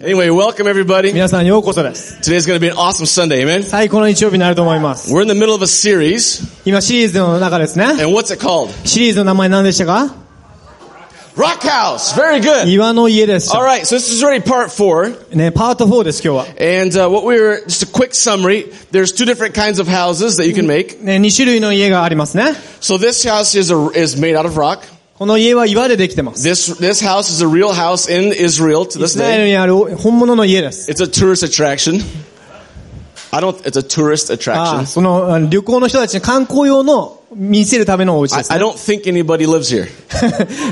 [0.00, 1.12] Anyway, welcome everybody.
[1.12, 2.16] 皆さんようこそです。
[2.22, 3.62] Today's going to be an awesome Sunday, amen?
[3.62, 5.12] 最高の日曜日になると思います。
[5.12, 7.84] We're in the middle of a series, 今シリーズの中ですね。
[7.84, 8.70] and what's it called?
[8.86, 10.14] シリーズの名前何でしたか
[11.36, 12.14] Rock House.
[12.18, 12.68] Very good.
[12.68, 13.54] 岩の家です。
[13.54, 16.80] All right, so this is already part four, ね、パート4です今日は。
[16.80, 18.72] and uh, what we were just a quick summary.
[18.92, 21.02] There's two different kinds of houses that you can make.
[21.04, 22.52] ね、2種類の家がありますね。
[22.80, 24.86] So this house is a, is made out of rock.
[25.18, 26.46] この家は岩でできてます。
[26.48, 29.46] This this house is a real house in Israel to イ this スラエル day.
[29.48, 30.90] にある本物の家です。
[30.90, 32.02] It's a tourist attraction.
[33.30, 33.54] I don't.
[33.62, 34.78] It's a tourist あ attraction.
[34.80, 38.64] あそのあの旅行の人たちに観光用の見せるためのお家 I, です I ね。
[38.64, 39.88] don't think anybody lives here,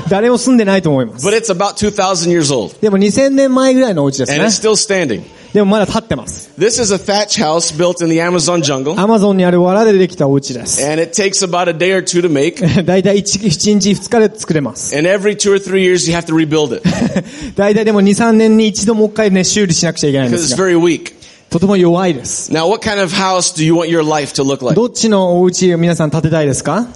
[0.09, 1.25] 誰も住んでないと思います。
[1.27, 4.61] but it's about 2,000 years old, でも2000年前ぐらいのお家です and ね it's。
[4.61, 5.23] still standing.
[5.53, 6.49] でもまだ立ってます。
[6.57, 10.81] This is a thatch house built in the Amazon jungle, アマゾンにある藁でできたお家です。
[10.85, 12.83] and it takes about a day or two to make.
[12.85, 14.95] だいたい 1, 1日2日で作れます。
[14.97, 16.83] And every two or three years, you have to rebuild it
[17.55, 20.65] だいたいでも2、3年に一度もう一回ね、修理しなくちゃいけないんで because す it's が。
[20.65, 21.13] very weak.
[21.49, 22.49] とても弱いです。
[22.53, 24.73] Now, what kind of house do you want your life to look like?
[24.73, 26.87] どっちのお家を皆さん建てたいですか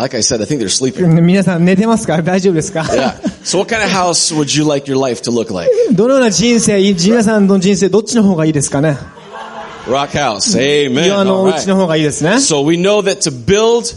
[0.00, 1.20] Like I said, I think they're sleeping.
[1.20, 3.20] 皆さん寝てますか大丈夫ですか Yeah.
[3.44, 5.70] So, what kind of house would you like your life to look like?
[5.92, 8.96] どのような人生、皆さんの人生どっちの方がいいですかね
[9.86, 10.58] Rock house.
[10.58, 11.06] Amen.
[11.06, 11.76] 岩の All お家の right.
[11.76, 12.30] 方がいいですね。
[12.36, 13.94] So we know that to build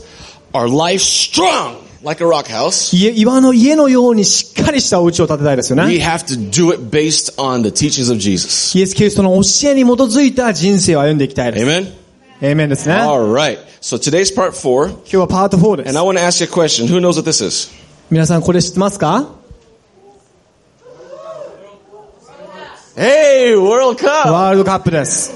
[0.51, 6.05] our life strong like a rock house, 家岩の家のようにしっかりしたお家を建てたいですよ we ね。
[6.05, 8.77] have to do it based on the teachings of Jesus.
[8.77, 11.65] イエス・キリストの教えに基づいた人生を歩んでいきたいです。
[11.65, 12.02] Amen.
[12.42, 12.94] エイメンですね。
[12.94, 13.58] 今 All right.
[13.80, 16.86] So today's part four, 日はパート4で and す I。want to ask you a question.
[16.86, 17.70] Who knows what this is?
[18.10, 19.38] 皆さんこれ知ってますか
[22.96, 24.30] Hey, World Cup!
[24.30, 25.32] ワールドカップです。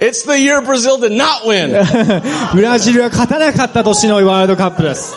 [0.00, 1.72] It's the year Brazil did not win.
[2.54, 5.16] ブラジルが勝たなかった年のワールドカップです。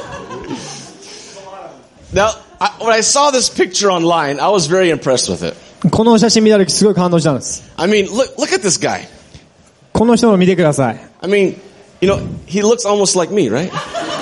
[2.13, 5.55] Now, I, when I saw this picture online, I was very impressed with it.
[5.91, 7.63] この写真見た時すごい感動したんです。
[7.77, 9.01] I mean, look, look at this guy.
[10.01, 10.99] この人の見てください。
[11.21, 11.57] I mean,
[12.01, 13.71] you know, he looks almost like me, right?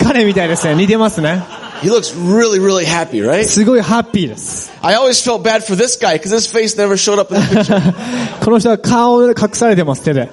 [0.03, 0.75] 彼みたいですね。
[0.75, 1.43] 似てますね。
[1.81, 3.43] He looks really, really happy, right?
[3.43, 4.71] すごいハッピーです。
[4.81, 7.47] I always felt bad for this guy because his face never showed up in the
[7.47, 7.93] picture.
[8.43, 10.29] この人は顔で隠されてます、手で。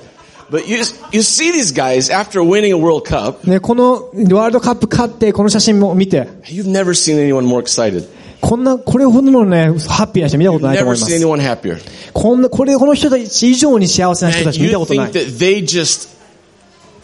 [0.52, 0.76] but you,
[1.12, 7.60] you see these guys after winning a World Cup, ね、このワールドカップ勝って、この写真も見て、 you've never seen anyone more
[7.60, 8.06] excited.
[8.41, 11.25] こんな、これほどのね、ハッピーな人見たことないと Never 思いま seen す。
[11.25, 11.79] anyone happier.
[12.13, 15.11] こんな、これ、この人たち以上に幸せな人た And ち見た you ことな think い。
[15.27, 16.09] that they just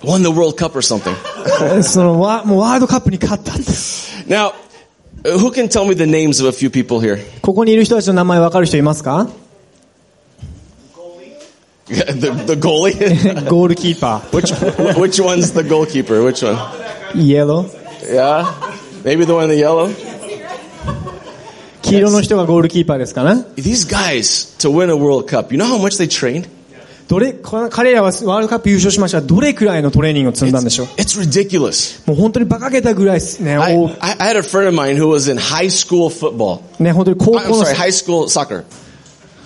[0.04, 1.14] won the World Cup or something.
[1.84, 3.64] その、わ、もうワールドカップに勝ったって。
[4.28, 4.52] now,
[5.24, 7.20] uh, who can tell me the names of a few people here?
[7.42, 9.28] ここにいる人たちの名前わかる人いますか
[11.88, 11.96] the,
[12.46, 13.50] the goalie?
[13.50, 14.54] ゴールキーパ which,
[14.96, 16.24] which one's the goalkeeper?
[16.24, 16.56] Which one?
[17.14, 17.22] ー。
[17.22, 18.14] イエロー。
[18.14, 18.46] Yeah?
[19.04, 19.90] Maybe the one in the yellow?
[21.84, 23.46] 黄色の人がゴールキーパーですかね。
[23.56, 26.50] These guys, to win a World Cup, you know how much they trained?
[27.08, 32.08] どれ、彼らはワールドカップ優勝しましたがどれくらいのトレーニングを積んだんでしょう It's ridiculous.
[32.08, 33.58] もう本当に馬鹿げたぐらいですね。
[33.58, 36.62] I, お I had a friend of mine who was in high school football.
[36.82, 38.64] ね、本当に高 I'm 校の sorry,、high school soccer.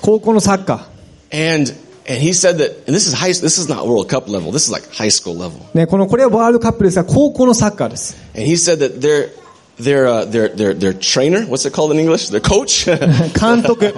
[0.02, 0.88] 高校のサッカ
[1.34, 1.74] And,
[2.08, 4.68] and he said that, and this is high, this is not World Cup level, this
[4.68, 5.60] is like high school level.
[5.74, 5.78] ー。
[5.80, 8.16] ね、この、これはワールドカップですが、高校のサッカーです。
[8.36, 9.30] And he said that their,
[9.79, 12.29] their, uh, their, their, their trainer, what's it called in English?
[12.29, 12.85] Their coach?
[12.87, 13.93] 監督。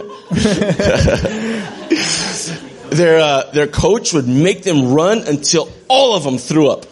[2.91, 6.87] their, uh, their coach would make them run until all of them threw up.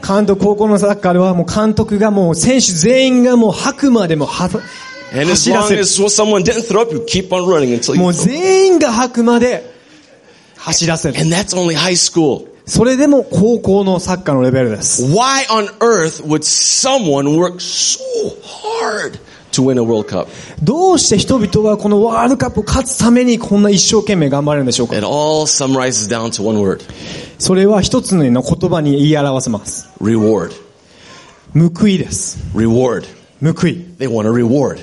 [0.00, 4.44] 監督、高校のサッカーではもう監督がもう選手全員がもう吐くまでもは
[5.10, 5.80] And as 走ら long せる。
[5.80, 9.64] as someone didn't throw up, you keep on running until も you う全員が吐くまで
[10.56, 11.20] 走らせる。
[11.20, 12.46] And that's only high school.
[12.65, 15.05] それでも高校のサッカーのレベルです。
[15.05, 17.99] Why on earth would someone work so
[18.81, 19.19] hard
[19.51, 20.27] to win a World Cup?
[20.63, 26.81] どうして人々はこのワールドカップを勝つためにこんな一生懸命頑張れるんでしょうか It all summarizes down to one word.
[27.37, 29.89] それは一つの言葉に言い表せます。
[30.01, 30.51] Reward.
[31.53, 32.39] 報いです。
[32.55, 33.05] Reward.
[33.41, 33.85] 報い。
[33.99, 34.79] They want a reward.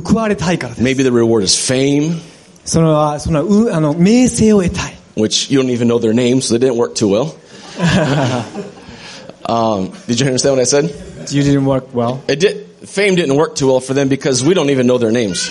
[0.00, 0.84] 報われたいからです。
[0.84, 2.20] Maybe the reward is fame,
[2.64, 5.01] それは、その、う、あの、名声を得たい。
[5.15, 7.35] which you don't even know their names, so they didn't work too well.
[9.45, 10.85] um, did you understand what I said?
[11.31, 12.23] You didn't work well.
[12.27, 12.65] It did.
[12.87, 15.49] Fame didn't work too well for them because we don't even know their names.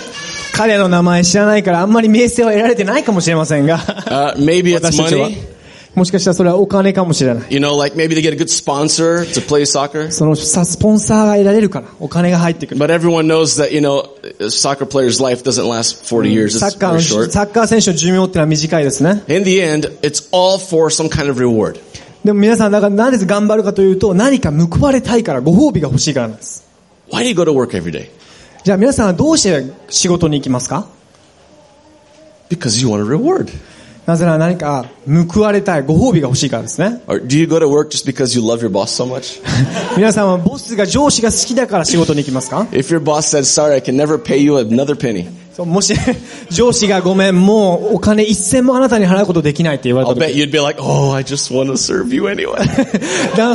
[0.53, 3.77] 彼の名前知らないからあんまり名声は得られてないかもしれませんが。
[3.77, 5.50] Uh, maybe it's 私たちは money.
[5.94, 7.44] もしかしたらそれはお金かもしれない。
[7.50, 10.10] You know, like maybe they get a good sponsor to play soccer.
[10.10, 12.80] そのさ、スポンサーが得られるから、お金が入ってくる。
[12.80, 14.04] But everyone knows that, you know,
[14.48, 16.58] soccer player's life doesn't last 40 years.
[16.58, 19.22] サッカーの.サッカー選手の寿命ってのは短いですね。
[19.28, 21.78] In the end, it's all for some kind of reward.
[22.24, 26.64] でも皆さん、だからなぜ頑張るかというと、何か報われたいから、ご褒美が欲しいからなんです。
[27.10, 28.08] Why do you go to work every day?
[28.64, 30.86] じゃあ皆さんはどうして仕事に行きますか
[32.48, 33.50] Because you want a reward.
[34.06, 37.00] なぜなら何か報われたい、ご褒美が欲しいからですね。
[39.96, 42.66] 皆さんはボスが上司が好きだから仕事に行きますか？
[45.58, 45.94] もし
[46.50, 50.40] 上司がごめん、もうお金一銭もあなたに払うことできないって言われたら、like,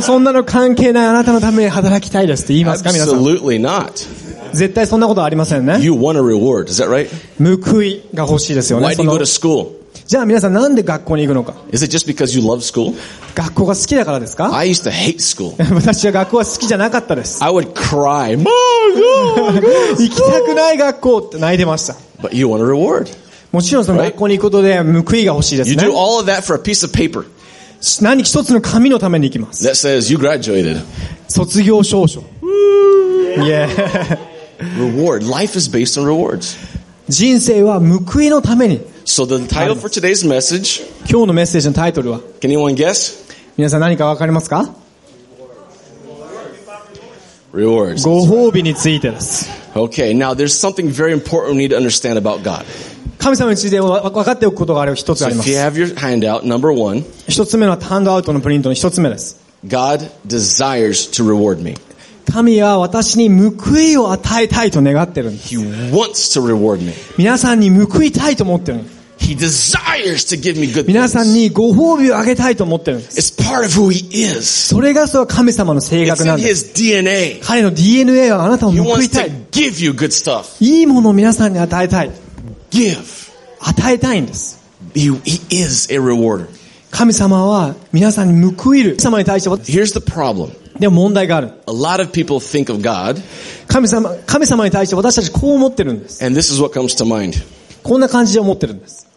[0.02, 2.92] そんなの関係ないあなたのために働きたいですって言いますか？
[2.92, 3.22] 皆さん。
[4.54, 5.78] 絶対そんなことありませんね。
[7.38, 8.86] 報いが欲しいですよね。
[10.08, 12.96] じゃあ皆さんなんで学校に行くのか Is it just because you love school?
[13.34, 15.52] 学校が好きだからですか I used to hate school.
[15.74, 17.44] 私は学校は好きじゃなかったです。
[17.44, 19.52] I would cry, Mom, no,
[19.98, 21.92] 行きたくない学校って泣いてました。
[22.22, 23.14] But you want a reward.
[23.52, 25.90] もちろんその学校に行くことで報いが欲しいです You ね do。
[25.90, 27.26] all of that for a piece of paper
[28.02, 29.68] 何一つの紙のために行きます。
[29.68, 30.80] that says you graduated.
[31.28, 32.20] 卒業証書。
[32.20, 32.24] い
[33.50, 33.68] え。
[34.78, 35.30] Reward.
[35.30, 36.56] Life is based on rewards.
[37.10, 38.80] 人生は報いのために。
[39.08, 43.24] So the title for today's message, 今日のメッセージのタイトルは can anyone guess?
[43.56, 44.68] 皆さん何かわかりますか
[47.54, 48.04] Rewards.
[48.06, 49.48] ご褒美についてです。
[49.74, 52.66] Okay, now there's something very important we need to understand about God.
[53.18, 55.62] 神様についてわ分かっておくことがある一つ So ありま if you す。
[55.62, 59.40] have your handout, number one, 一つ目のハンドアウトのプリントの一つ目です。
[59.66, 61.76] God desires to reward me.
[62.30, 65.56] 神は私に報いを与えたいと願ってるんです。
[65.56, 66.92] He wants to reward me.
[67.16, 68.97] 皆さんに報いたいと思ってるんです。
[69.18, 73.18] He desires to give me good 皆さん.にご褒美をあげたいと思ってるんです。
[73.34, 74.42] It's part of who He is.
[74.42, 76.66] それがそれは神様の性 It's 格な in んです。
[76.66, 77.40] His DNA.
[77.42, 79.32] 彼の DNA はあなたを He 報 wants いたい to。
[79.50, 80.44] give you good stuff.
[80.60, 82.10] いいものを皆さんに与えたい。
[82.70, 82.96] Give.
[83.60, 84.58] 与えたいんです。
[84.94, 86.46] He, he is a rewarder.
[86.90, 88.90] 神様は皆さんに報いる。
[88.92, 90.50] 神様に対しては、Here's the problem.
[90.78, 91.48] でも問題がある。
[91.66, 93.20] A lot of people think of God,
[93.66, 96.24] 神様、神様に対して私たちこう思ってるんです。
[96.24, 97.42] and this is what comes to mind.
[97.82, 99.07] こんな感じで思ってるんです。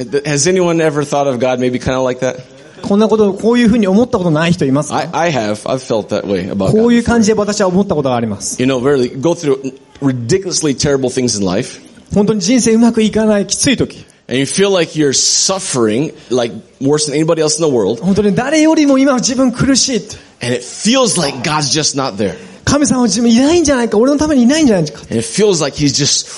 [0.00, 2.40] Has anyone ever thought of God maybe kind of like that?
[2.82, 5.66] こんなこと、こういうふうに思ったことない人いますか I, I have.
[5.66, 6.94] I've felt that way about こう God.
[6.94, 8.62] いう感じで私は思ったことがあります。
[8.62, 11.80] You know, really go through ridiculously terrible things in life,
[12.14, 14.04] 本当に人生うまくいかないきつい時。
[14.28, 20.16] and you feel like you're suffering like worse than anybody else in the world, 本当に誰よりも今自分苦しいって。
[20.42, 22.36] and it feels like God's just not there.
[22.64, 25.00] 神様は自分いないんじゃないか、俺のためにいないんじゃないか。
[25.02, 26.28] And it feels like He's just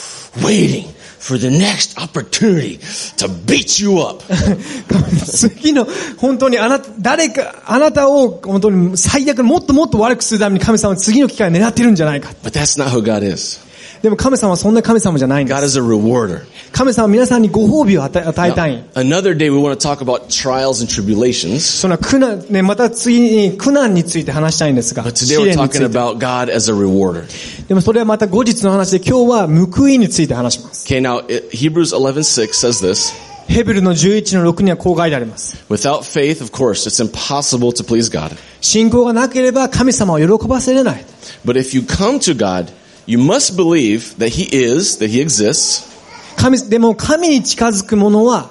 [0.45, 0.87] waiting
[1.24, 2.80] For the next opportunity
[3.16, 4.22] to beat you up.
[5.25, 5.88] 次の、
[6.18, 12.31] 本当にあなた、誰か、あなたを本当に最悪、もっともっと悪くするために神様は次の機会を狙ってるんじゃないか。
[12.44, 13.62] But that's not who God is.
[14.04, 15.66] でも神様はそんな神様じゃないんで God す。
[15.66, 16.42] is a rewarder.
[16.74, 18.84] 神様は皆さんにご褒美を与え与えたい。
[18.96, 21.60] Another day we want to talk about trials and tribulations.
[21.62, 25.98] その苦難、ね、また次に苦難について話したいんですが、But 試 today we're 練につ talking いて。
[25.98, 27.24] about God as a rewarder.
[27.70, 30.86] でもそれはまた後日の話で今日は報いについて話します。
[30.86, 33.14] Okay, now it- Hebrews 11:6 says this.
[33.48, 35.56] ヘブルの11の6にはこう書いてあります。
[35.70, 38.32] Without faith, of course, it's impossible to please God.
[38.60, 41.06] 信仰がなければ神様を喜ばせれない。
[41.46, 42.68] But if you come to God,
[43.06, 45.92] you must believe that He is, that He exists,
[46.36, 48.50] 神、でも神に近づくものは、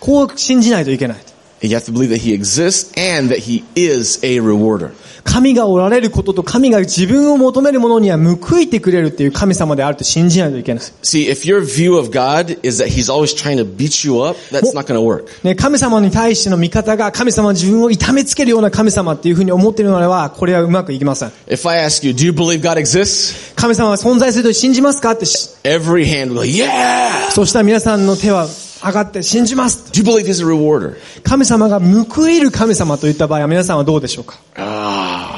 [0.00, 1.31] こう信じないといけない。
[1.70, 4.92] You have to believe that He exists and that He is a rewarder.
[5.24, 10.82] 神がおられることと神が自分を求める者には報いてくれるっていう神様であると信じないといけない。
[11.02, 14.74] See, if your view of God is that He's always trying to beat you up, that's
[14.74, 15.26] not to work.
[15.44, 21.28] ね、神様に対しての見方が神様は自分を痛めつけるような神様っていうふうに思っているのでは、これはうまくいきません。
[21.46, 23.54] If I ask you, do you believe God exists?
[23.54, 27.30] 神様は存在すると信じますかってし、Every hand will yeah!
[27.30, 28.48] そしたら皆さんの手は
[28.84, 30.96] 上がって信じます Do you believe He's a rewarder?
[31.22, 35.36] 神様が報いる神様といった場合は皆さんはどうでしょうか Ah,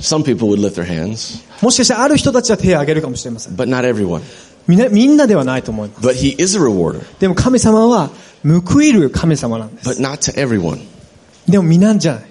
[0.00, 3.54] some people would lift their hands, もしかしてある人たちは手を挙げるかもしれません。
[3.54, 4.22] but not everyone.
[4.66, 6.06] みんな、みんなではないと思います。
[6.06, 8.10] But He is a rewarder, でも神様は
[8.44, 9.88] 報いる神様なんです。
[9.88, 10.80] but not to everyone.
[11.48, 12.24] でも皆じゃない。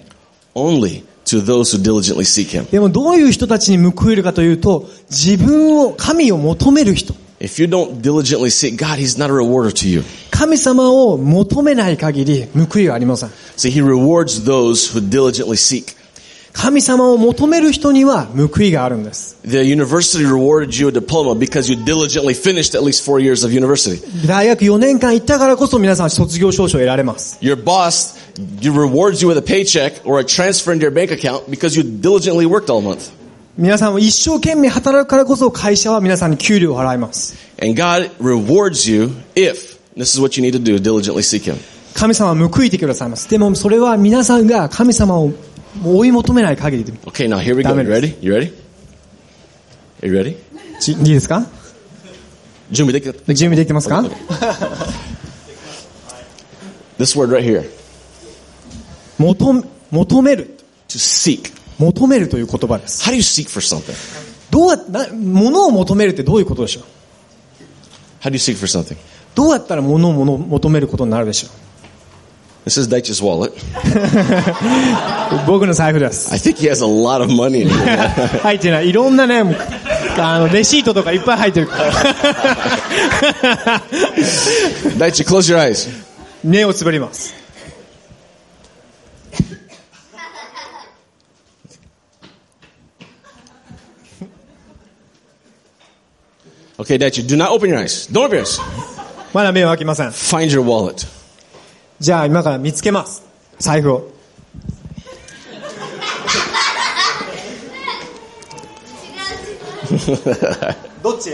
[0.53, 2.69] Only to those who diligently seek Him.
[2.69, 7.13] でもどういう人たちに報いるかというと、自分を、神を求める人。
[7.40, 10.04] If you don't diligently seek God, He's not a rewarder to you.
[10.30, 13.30] 神様を求めない限り報いはありません。
[13.56, 15.96] See, He rewards those who diligently seek.
[16.52, 19.38] 神様を求める人には報いがあるんです。
[19.44, 23.52] The university rewarded you a diploma because you diligently finished at least four years of
[23.52, 24.02] university.
[24.26, 27.38] 大学4年間行ったからこそ皆さん卒業証書を得られます。
[27.40, 28.18] Your boss
[28.60, 31.82] you rewards you with a paycheck or a transfer into your bank account because you
[31.82, 33.10] diligently worked all month.
[33.57, 37.37] 皆さんは一生懸命働くからこそ会社は皆さんに給料を払います。
[37.61, 41.55] And God rewards you if, this is what you need to do, diligently seek Him.
[41.93, 43.29] 神様は報いてくださいます。
[43.29, 45.31] でもそれは皆さんが神様を
[45.85, 46.91] 追い求めない限りで。
[46.91, 47.69] Okay, now here we go.
[47.69, 48.17] You ready?
[48.19, 48.53] You ready?
[50.03, 50.35] You ready?
[50.81, 51.47] ちいいですか
[52.71, 54.03] 準備できた準備できてますか
[56.99, 57.69] This word right here.
[59.17, 60.57] 求求める。
[60.89, 61.54] To seek.
[61.77, 63.09] 求めるという言葉です。
[63.09, 63.93] How do you seek for something?
[64.51, 66.83] どうやな、物を求めるってどういうことでしょう
[68.21, 68.97] How do you seek for something?
[69.33, 71.49] どうやったら物を物求めることになるでしょ
[72.65, 73.51] This is Daichi's wallet.
[73.51, 76.33] う僕の財布です。
[76.33, 78.39] I think he has a lot of money in here.
[78.39, 78.89] 入ってない。
[78.89, 79.43] いろんなね、
[80.17, 81.93] あの、レシートとかいっぱい入ってるから。
[84.97, 85.87] Daichi, close your eyes.
[86.43, 87.44] 目をつぶります。
[96.78, 98.06] Okay, Daichi, do not open your eyes.
[98.10, 98.60] Don't open your eyes.
[99.32, 100.08] まだ目を開きません。
[100.08, 101.06] Find your wallet.
[102.00, 103.22] じゃあ今から見つけます。
[103.58, 104.10] 財布を。
[111.02, 111.30] どっち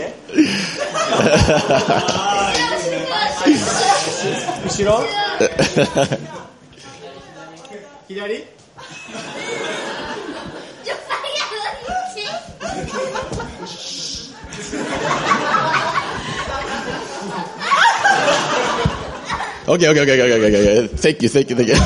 [4.65, 4.99] 後ろ
[8.07, 8.43] 左
[19.64, 20.88] Okay, okay, okay, okay, okay, okay.
[20.96, 21.76] Thank you, thank you, thank you.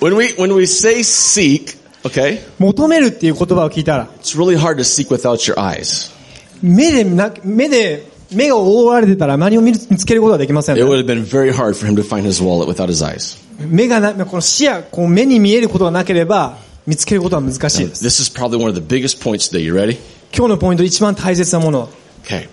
[0.00, 6.12] when we when we say seek, okay, 求めるっていう言葉を聞いたら、it's really hard to seek without your eyes.
[6.60, 13.02] 目でな、目で、目が覆われてたら何を見つけることはできません It ね、would have been very hard for him to find his wallet without his
[13.06, 13.38] eyes.
[13.58, 18.04] 目がな、この視野、こう目に見えることがなければ、見つけることは難しいです。
[18.04, 19.60] This is probably one of the biggest points today.
[19.60, 19.98] You ready?
[20.32, 21.88] 今日のポイント一番大切なものは、
[22.22, 22.48] Okay.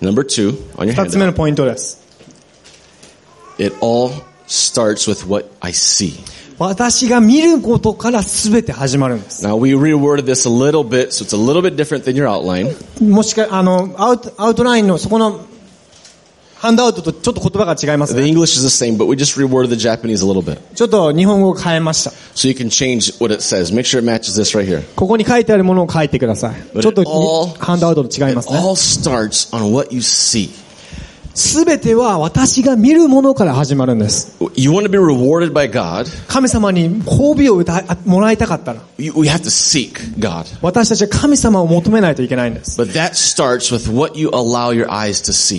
[0.00, 2.02] Number two on your 二つ目.のポイントです。
[3.58, 4.10] It all
[4.46, 6.12] starts with what I see.
[6.58, 9.44] 私が見ることから全て始まるんです。
[9.44, 12.74] Now we reworded this a little bit, so it's a little bit different than your outline.
[13.02, 15.40] もしか、あの、アウト、アウトラインのそこの、
[16.62, 18.28] ハンドアウトとちょっと言葉が違います The ね。
[18.28, 20.58] English is the same, but we just reworded the Japanese a little bit.
[20.76, 22.12] ちょっと日本語を変えました。
[22.36, 23.74] So you can change what it says.
[23.74, 24.84] Make sure it matches this right here.
[24.94, 26.80] ここに書いてあるものを書いてください。
[26.80, 28.58] ちょっと it ハンドアウトと違い it ますね。
[28.58, 30.50] all starts on what you see.
[31.34, 34.36] すべては私が見るものから始まるんです。
[36.28, 37.62] 神様に褒美を
[38.04, 38.80] もらいたかったら
[40.60, 42.76] 私たちは神様を求めないといけないんです。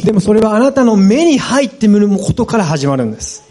[0.06, 3.44] でもそれはあなたの目に入ってみることから始まるんです。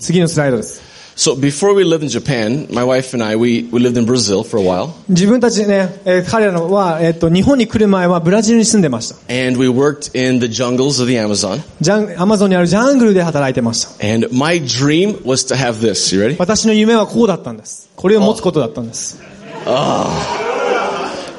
[0.00, 0.87] 次のスライドです。
[1.17, 4.59] so before we lived in Japan, my wife and I, we, we lived in Brazil for
[4.59, 4.93] a while.
[5.09, 9.15] 自分たちね、えー彼らのは、えっと、日本に来る前はブラジルに住んでました。
[9.29, 11.61] And we worked in the jungles of the Amazon.
[11.81, 14.13] ジャン、アマゾンにあるジャングルで働いてました。
[14.13, 16.15] And my dream was to have this.
[16.15, 16.35] You ready?
[16.39, 17.89] 私の夢はこうだったんです。
[17.95, 19.21] これを持つことだったんです。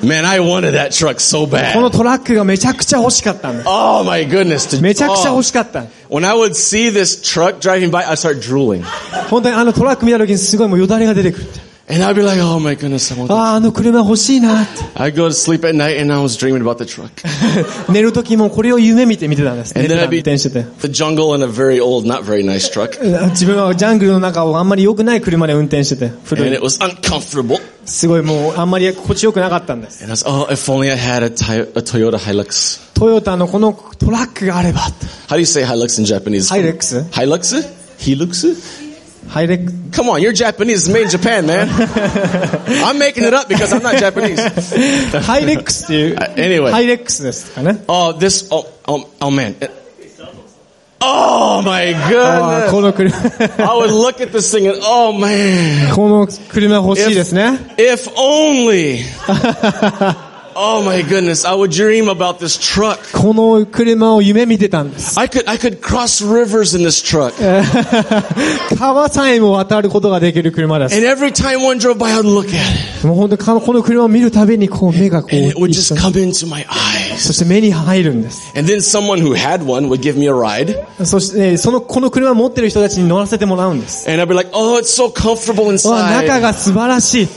[0.02, 1.96] Man, I wanted that truck so この bad.
[1.96, 3.68] トラックがめちゃくちゃ欲しかったんです。
[3.68, 4.76] Oh my goodness.
[4.76, 5.36] To- めちゃくちゃ oh.
[5.36, 5.84] 欲しかった。
[6.10, 8.82] When I would see this truck driving by, I'd start drooling.
[9.30, 11.74] 本当にあのトラック見た時にすごいもうよだれが出てくるって。
[11.86, 13.34] And I'd be like, oh my goodness, I want that.
[13.34, 14.82] ああ、あの車欲しいなって。
[14.94, 17.10] I'd go to sleep at night and I was dreaming about the truck.
[17.92, 19.74] 寝る時もこれを夢見て見てたんです。
[19.74, 20.64] 寝 And て then た I'd be 運転してて。
[20.80, 22.98] the jungle in a very old, not very nice truck.
[23.30, 27.60] 自分はジャングルの中をあんまり良くない車で運転してて、古 And い it was uncomfortable.
[27.88, 30.02] すごいもうあんまり心地よくなかったんです。
[30.04, 32.80] And I was, oh, if only I had a, Toy- a Toyota Hilux.
[32.94, 35.06] トヨタのこのトラックがあればって。
[35.28, 36.50] How do you say Hilux in Japanese?
[36.52, 37.04] Hilux?
[37.10, 37.64] Hilux?
[37.98, 38.84] Hilux?
[39.28, 40.86] ハイレック Come on, you're Japanese.
[40.86, 41.66] It's made in Japan, man.
[42.84, 44.38] I'm making it up because I'm not Japanese.
[45.22, 46.16] ハイレックスっていう。
[46.36, 46.70] Anyway.
[46.70, 47.82] ハイレックスですかね。
[47.88, 49.54] Oh, this, oh, oh, oh man.
[51.00, 52.80] Oh my あーこ goodness.
[52.80, 53.20] の車、 I
[53.76, 55.94] would look at this thing and, oh man.
[55.94, 57.58] この車欲しいですね。
[57.76, 59.00] If only.
[60.58, 61.44] Oh my goodness.
[61.44, 62.98] I would dream about this truck.
[63.12, 65.18] この車を夢見てたんです。
[65.18, 67.34] I could, I could cross rivers in this truck.
[68.76, 70.94] 川さえも渡ることができる車です。
[70.94, 72.54] And every time one drove by, I'd look at
[73.00, 73.06] it.
[73.06, 77.16] もう本当にこの車を見るたびにこう目がこう And it would 一緒 just に come into my eyes.
[77.18, 78.52] そして目に入るんです。
[78.56, 81.04] And then someone who had one would give me a ride.
[81.04, 84.08] そして、その、この車を持ってる人たちに乗らせてもらうんです。
[84.08, 86.40] And I'd be like, oh, it's so comfortable わ中 inside.
[86.40, 87.28] が素晴らしい。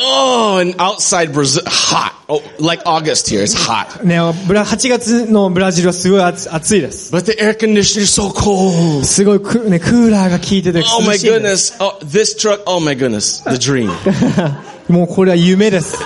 [0.00, 2.14] Oh, and outside Brazil, hot.
[2.28, 4.04] Oh, like August here, it's hot.
[4.04, 7.12] ね、ブラ、8月のブラジルはすごい暑暑いです。
[7.14, 9.04] But the air conditioner is so cold.
[9.04, 11.84] すごいク,、ね、クーラーが効いてて Oh 涼 my しいんです goodness.
[11.84, 13.42] Oh, this truck, oh my goodness.
[13.50, 13.90] The dream.
[14.88, 15.98] もうこれは夢です。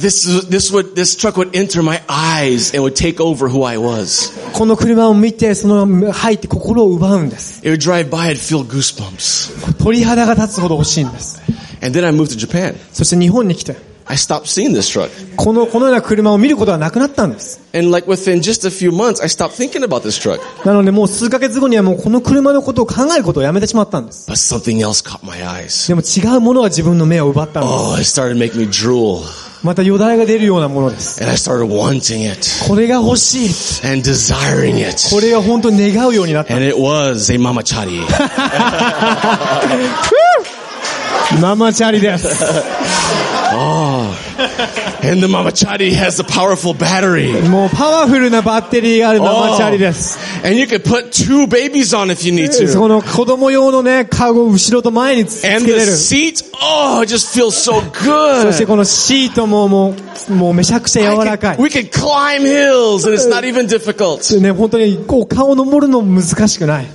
[0.00, 3.78] this, this would, this truck would enter my eyes and would take over who I
[3.78, 4.32] was.
[4.52, 7.60] この車を見て、その入って心を奪うんです。
[7.66, 9.82] It would drive by, I'd feel goosebumps.
[9.82, 11.40] 鳥肌が立つほど欲しいんです。
[11.82, 12.76] And then I moved to Japan.
[12.92, 13.76] そして日本に来て、
[14.08, 15.10] I stopped seeing this truck.
[15.36, 17.60] この、このような車を見ることはなくなったんです。
[17.72, 20.40] And like within just a few months, I stopped thinking about this truck.
[20.64, 24.30] なのでもう数ヶ月後にはもうこの車のことを考えることをやめてしまったんです。
[24.30, 25.88] But something else caught my eyes.
[25.88, 28.20] でも違うものが自分の目を奪ったんです。
[28.20, 29.24] Oh, it started making me drool.
[29.63, 31.21] またよだれが出るようなものです。
[32.67, 33.49] これが欲しい。
[35.13, 36.55] これが本当に願うようになった。
[41.39, 42.27] ママチャリです。
[45.03, 47.47] And the mamachari has a powerful battery.
[47.49, 50.17] もうパワフルなバッテリーがあるママチャリです。
[50.45, 52.87] And you could put two babies on if you need そ to.
[52.87, 55.91] の子供用のね、カゴを後ろと前につつけ And れ the る。
[55.93, 57.81] seat, oh, it just feels so
[58.43, 58.67] そして good.
[58.67, 59.95] このシートもも
[60.29, 61.63] う、もうめちゃくちゃ柔らか can, い。
[61.63, 64.39] we can climb hills and it's not even difficult.
[64.39, 66.85] ね、本当にこう顔登るのも難しくない。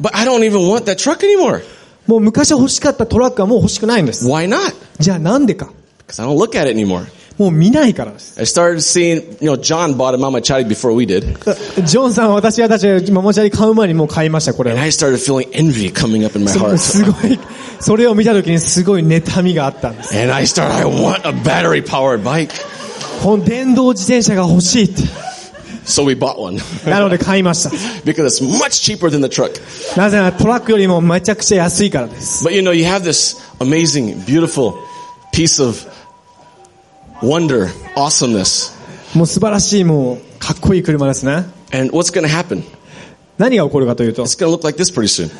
[0.00, 1.62] But I don't even want that truck anymore.
[2.06, 4.26] もう昔欲しかったトラックはもう欲しくないんです。
[4.26, 4.74] Why not?
[4.98, 5.70] じゃあなんでか。
[6.05, 7.05] Because I don't look at it anymore.
[7.37, 8.37] もう見ないからです。
[8.37, 11.23] I started seeing, you know, John bought a mamachari before we did.
[11.85, 14.83] ジョンさんは私はたちママチャリ買う前にもう買いました、これ And は。
[14.83, 16.77] I started feeling envy coming up in my そ heart.
[16.77, 17.39] すごい、
[17.79, 20.19] それを見た時にすごい妬みがあったんです。
[20.19, 22.49] And I started, I want a battery powered bike.
[23.23, 25.03] この電動自転車が欲しいって。
[25.85, 27.69] So we bought one なので買いました。
[28.03, 29.51] because it's much cheaper than the truck.
[29.97, 32.45] なぜならトラックよりもめちゃくちゃ安いからです。
[32.45, 34.73] But you know, you have this amazing, beautiful
[35.31, 35.87] piece of
[37.24, 38.72] wonder, awesomeness.
[39.16, 41.44] もう素晴らしい、もうかっこいい車ですね。
[41.72, 42.62] And what's going to happen?
[43.38, 45.30] 何が起こるかというと、It's going to look like this pretty soon.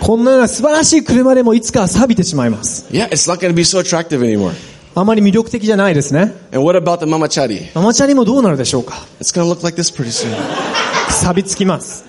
[0.00, 2.86] こんなような素晴らしい車でもいつかは錆びてしまいます。
[2.92, 4.52] Yeah, it's not going to be so attractive anymore.
[4.94, 6.32] あまり魅力的じゃないですね。
[6.52, 7.74] And what about the mamachari?
[7.74, 10.34] ママチャリもどうなるでしょうか It's going to look like this pretty soon.
[11.10, 12.04] 錆びつきます。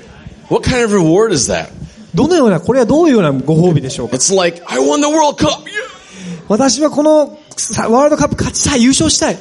[0.49, 1.69] What kind of reward is that?
[2.15, 5.63] どのような、これはどういうようなご褒美でしょうか It's like, I won the World Cup!
[6.47, 7.46] 私はこのさ
[7.88, 9.34] ワールドカップ勝ちたい、優勝したい。
[9.34, 9.38] A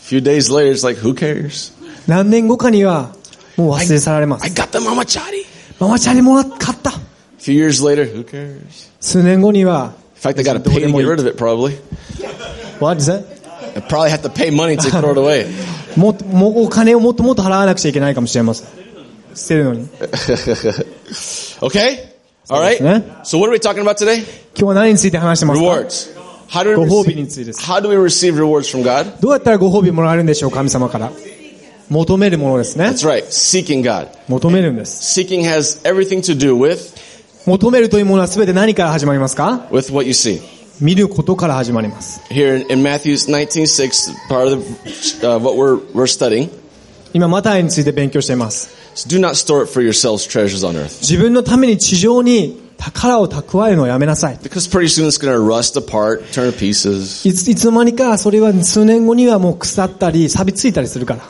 [0.00, 1.72] few days later, it's like, who cares?
[2.06, 3.14] 何年後かには、
[3.56, 4.54] もう忘れ去られま I す。
[4.54, 5.44] got the mamachari!
[5.78, 6.90] ママチャリもらっ買った。
[6.90, 6.94] A
[7.38, 8.60] few years later, who cares?
[9.00, 11.76] 数年後には、 In fact, I got to pay to get rid of it probably.
[12.80, 13.24] What is that?
[13.76, 15.46] I probably have to pay money to throw it away.
[15.96, 18.66] もっと、もうお金をもっともっと払わなくちゃいけないかもしれません。
[19.34, 19.88] 捨てるのに。
[21.60, 22.14] Okay?
[22.48, 22.78] All right.
[22.80, 23.22] Yeah.
[23.24, 24.18] So what are we talking about today?
[24.54, 26.19] 今日は何について話してますか Rewards.
[26.51, 27.61] How do we ご褒美 receive, についてです。
[27.61, 29.21] how do we receive rewards from God?
[29.21, 31.09] どうやったらご褒美もらえるんでしょう神様から。
[31.89, 32.85] 求めるものですね。
[32.85, 33.25] That's right.
[33.27, 34.09] Seeking God.
[34.27, 35.21] 求めるんです。
[35.21, 36.97] Seeking has everything to do with,
[37.45, 40.41] 求めるというものは全て何から始まりますか with what you see.
[40.81, 42.19] 見ることから始まります。
[42.29, 46.49] Here in, in Matthew 19:6, part of the, uh, what we're, we're studying,
[47.13, 48.81] 今、マタイについて勉強しています。
[48.95, 50.99] is do not store up for yourselves treasures on earth.
[50.99, 54.39] 自分のために地上に宝を蓄えるのをやめなさい。
[57.25, 61.21] いつ,の間にかそれは数年後にはもう腐ったり錆びついたりするから。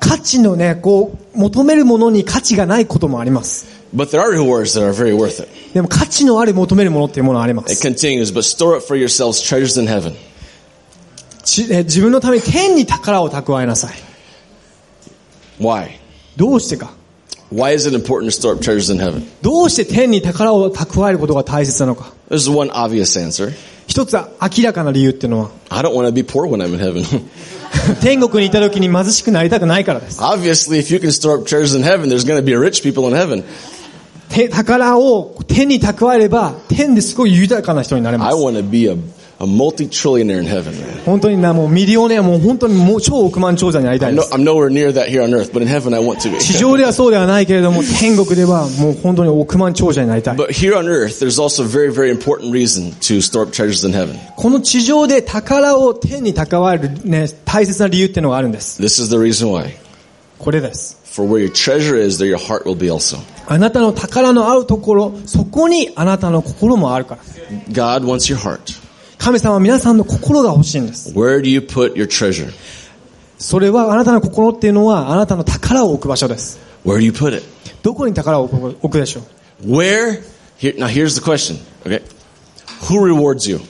[0.00, 3.66] 価値のね、こう、求めるものに価値がないこともあります。
[5.74, 7.68] でも価値のある求めるものっていうものはあります。
[11.44, 13.92] 自分のために天に宝を蓄えなさい。
[16.36, 16.92] どうしてか
[17.51, 19.23] Why is it important to store up treasures in heaven?
[19.41, 23.53] どうして天に宝を蓄えることが大切なのか There's one obvious answer.
[23.87, 27.05] 一つは明らかな理由っていうのは、 I don't want to be poor when I'm in heaven.
[28.01, 30.19] 天国にいた時に貧しくなりたくないからです。
[30.21, 33.07] Obviously, if you can store up treasures in heaven, there's going to be rich people
[33.07, 33.43] in heaven.
[34.29, 38.37] て宝を天に蓄えれば、天ですごい豊かな人になれま I す。
[38.39, 38.97] want to be a,
[39.40, 40.74] a multi-trillionaire in heaven.
[40.78, 41.02] man.
[41.06, 44.34] 本当にな、もうミリオネア、もう本当にもう超億万長者になりたい I'm, で no, す。
[44.34, 46.58] I'm nowhere near that here on earth, but in heaven I want to 地 be.
[46.58, 50.36] 上ではそうではないけれども、天国ではもう本当に億万長者になりたい。
[50.36, 53.94] But here on earth, there's also a very, very important reason to store up treasures in
[53.94, 54.18] heaven.
[54.36, 58.82] この地上で宝を天に蓄えるね、大切な理由っていうのがあるんです。
[58.82, 59.70] This is the reason why.
[60.38, 60.98] これです。
[61.04, 63.18] For where your treasure is, there your heart will be also.
[63.46, 67.22] あなたの宝のあるところ、そこにあなたの心もあるから。
[67.72, 68.79] God wants your heart.
[69.20, 71.12] 神様は皆さんの心が欲しいんです。
[71.12, 72.50] Where do you put your treasure?
[73.38, 76.58] それはあなたの心っていうのはあなたの宝を置く場所です。
[76.86, 77.44] Where do you put it?
[77.82, 79.20] どこに宝を置くでしょ
[79.62, 80.22] う Where?
[80.58, 81.58] Here, now here's the question.
[81.84, 82.02] Okay.
[82.88, 83.60] Who rewards you?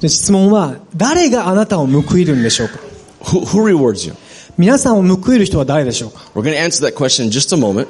[0.00, 2.80] で質問は、誰があなたを報いるんでしょうか
[3.26, 4.14] Who, who rewards you?
[4.58, 7.86] 皆さんを報いる人は誰でしょうか We're going to answer that question in just a moment.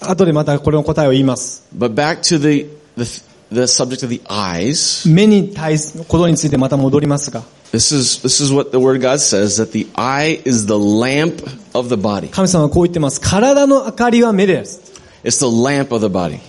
[0.00, 1.64] 後でまたこれの答えを言います。
[1.76, 8.71] But back to the, the, the subject of the eyes, 目に対することについてまた戻りますが、 this is, this is what
[8.71, 11.43] the word of God says, that the eye is the lamp
[11.73, 12.29] of the body.
[12.29, 13.19] 神様はこう言ってます。
[13.19, 14.81] 体の明かりは目です。
[15.23, 16.39] It's the lamp of the body.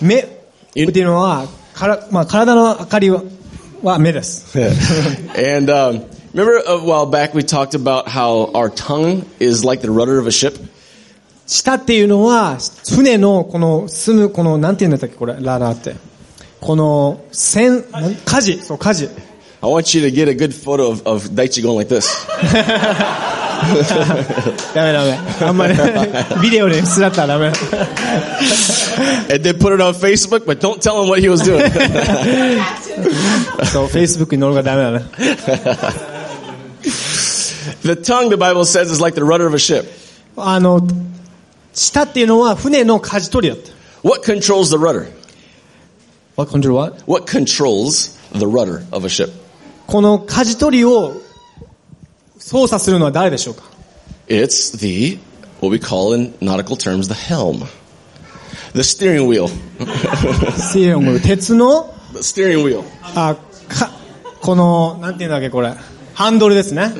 [0.00, 0.26] 目っ
[0.74, 3.22] ていうのは、からまあ、体の明かりは
[3.82, 4.58] は目です。
[4.58, 9.90] and um, remember a while back we talked about how our tongue is like the
[9.90, 10.58] rudder of a ship?
[11.47, 12.57] 舌っていうのは、
[12.89, 15.95] 船のこの住む、この、なんて言うんだったっけ、これ、ラダーって。
[16.59, 19.09] この、船、なん舵、そう、舵。
[19.61, 22.05] I want you to get a good photo of, of Daichi going like this.
[24.73, 25.17] ダメダメ。
[25.41, 25.73] あんまり、
[26.41, 27.47] ビデオで映らったらダメ。
[27.47, 27.53] and
[29.43, 31.61] then put it on Facebook, but don't tell him what he was doing.
[33.65, 35.05] そう、Facebook に乗るからダメだね。
[37.83, 39.85] the tongue, the Bible says, is like the rudder of a ship.
[40.37, 40.85] あの、
[41.75, 43.71] 舌っていうのは船の舵取りだった。
[44.07, 45.11] What controls the rudder?
[46.35, 47.03] What control what?
[47.05, 49.31] What controls the rudder of a ship?
[49.87, 51.21] この舵取りを
[52.37, 53.63] 操作するのは誰でしょうか
[54.27, 55.19] It's the,
[55.61, 57.67] what we call in nautical terms, the helm.
[58.73, 59.47] The steering wheel.
[59.47, 62.83] スティーリング鉄の、The steering wheel.
[63.15, 63.35] あ、
[63.67, 63.91] か、
[64.41, 65.73] この、なんていうんだっけ、これ。
[66.13, 66.91] ハンドルですね。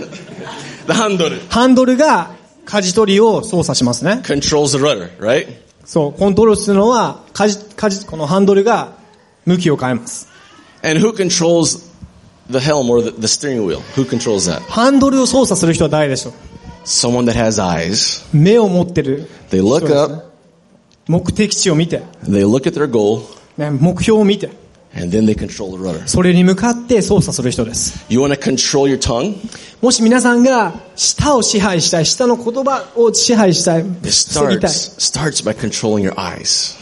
[0.88, 2.31] The handle ハンドルが
[2.65, 4.21] 舵取りを操作しますね。
[4.23, 5.47] controls the rudder, right?
[5.86, 8.93] そう、コントロールするのは、舵、舵、このハンドルが
[9.45, 10.28] 向きを変えます。
[10.84, 11.91] And who controls
[12.49, 13.80] the helm or the, the steering wheel?
[13.95, 14.62] Who controls that?
[14.62, 16.34] ハンドルを操作する人は誰でしょう
[16.86, 18.25] Someone that has eyes.
[18.32, 19.28] 目を持ってる。
[19.49, 20.25] They look up,
[21.08, 23.21] 目的地を見て、they look at their goal,
[23.58, 24.49] ね、目標を見て、
[24.95, 26.08] and then they control the rudder.
[26.08, 28.05] それに向かって操作する人です。
[28.10, 29.36] You want to control your tongue?
[29.81, 34.71] もし皆さんが舌を支配したい、舌の言葉を支配したい、防ぎたい。
[34.71, 36.75] starts, starts by controlling your eyes.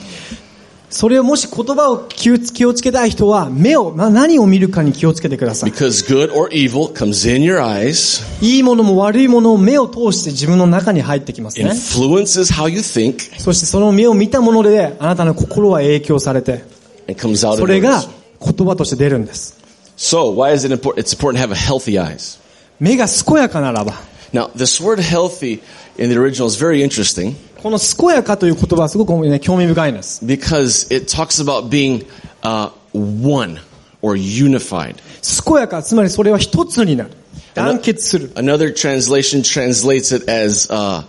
[0.94, 5.72] それをもし言葉を気をつ気をつけたい人は、目を、ま何を見るかに気をつけてください。
[5.72, 11.72] Because good or evil comes in your eyes, いいものも悪いものを目を通して自分の中に入ってきますね。
[11.72, 16.64] influences how you think, そしてその目を見たもので、あなたの心は影響されて、
[17.09, 18.57] and comes out そ of れが words.
[18.57, 19.59] 言葉として出るんです。
[19.97, 21.01] So, why is it important?
[21.01, 22.39] It's important to have a healthy eyes.
[22.79, 23.95] 目が健やかならば、
[24.33, 25.61] Now, this word healthy
[25.97, 30.25] in the original is very interesting この健やかという言葉はすごく、ね、興味深いんです。
[30.25, 32.07] because it talks about being
[32.43, 33.59] uh, one
[34.03, 34.97] or unified.
[35.45, 37.11] 健やか、つまりそれは一つになる。
[37.55, 38.33] 団結する。
[38.35, 41.03] Another translation translates it as uh,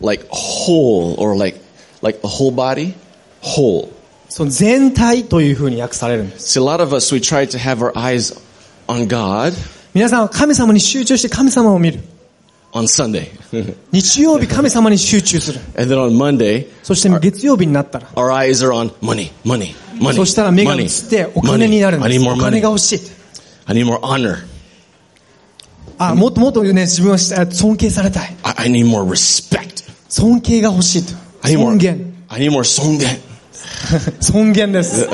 [0.00, 1.58] like whole or like
[2.02, 2.94] like the whole body,
[3.40, 3.90] whole.
[4.29, 6.59] その全体というふうに訳されるんです。
[6.59, 8.39] See, a lot of us we try to have our eyes
[8.87, 9.53] on God
[9.93, 11.99] 皆さんは神様に集中して神様を見る。
[12.71, 13.27] on Sunday,
[13.91, 15.59] 日曜日神様に集中する。
[15.75, 20.13] and then on Monday そして月曜日になったら、our eyes are on money, money, money.
[20.13, 22.25] そしたら目が移 money, ってお金になるん.です。
[22.29, 22.99] お金.が欲しい。
[23.65, 24.37] I need more honor.
[25.97, 28.35] あ、もっともっとね、自分は尊敬されたい。
[28.43, 29.83] I, need more respect.
[30.07, 31.13] 尊敬が欲しいと。
[31.41, 31.77] I need 尊 more.
[31.77, 32.13] 厳。
[32.29, 33.28] I need more songen.
[34.19, 35.07] 尊厳です。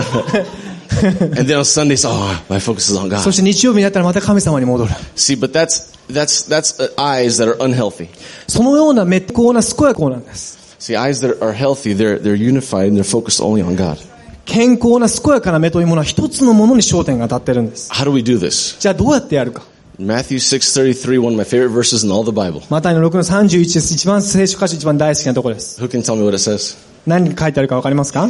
[1.03, 3.31] And then on Sundays, oh, my focus is on そ God.
[3.31, 4.91] して日曜日になったらまた神様に戻る。
[5.15, 8.07] See, but that's that's that's uh, eyes that are unhealthy.
[8.47, 10.57] そのような滅法な健やかなんです。
[10.79, 13.97] See, eyes that are healthy, they're they're unified and they're focused only on God.
[14.45, 17.91] 健康な健やかな目というものは一つのものに焦点が当たってるんです。
[17.91, 18.79] How do we do this?
[18.79, 19.63] じゃあどうやってやるか。
[19.99, 22.61] Matthew 6:33, one of my favorite verses in all the Bible.
[22.69, 23.93] マタイの6の31です。
[23.93, 25.81] 一番聖書歌詞一番大好きなところです。
[25.81, 26.77] Who can tell me what it says?
[27.07, 28.29] 何書いてあるかわかりますか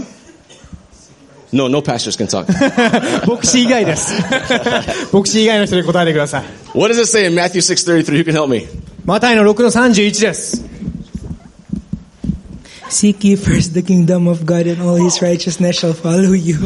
[1.54, 2.46] No, no pastors can talk.
[3.26, 4.12] 牧師以外です。
[5.12, 6.44] 牧師以外の人で答えてください。
[6.74, 8.04] what does it say in Matthew 6:33?
[8.04, 8.68] Who can help me?
[9.04, 10.64] マタイの6の31です。
[12.88, 16.56] Seek ye first the kingdom of God and all his righteousness shall follow you.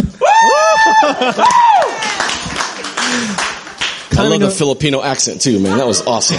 [4.17, 5.79] I love Coming the up- Filipino accent too, man.
[5.79, 6.39] That was awesome.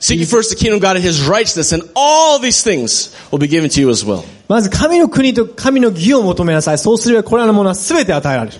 [0.00, 3.38] Seek ye first the kingdom of God and his righteousness, and all these things will
[3.38, 4.24] be given to you as well.
[4.48, 6.78] まず神の国と神の義を求めなさい。
[6.78, 8.56] そうすればこれらのものは全て与えられる。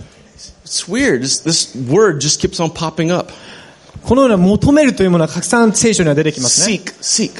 [0.64, 1.20] It's weird.
[1.20, 3.32] This, this word just keeps on popping up.
[4.02, 6.76] このような求めるというものはたくさん聖書には出てきますね。
[6.76, 7.32] Seek, seek.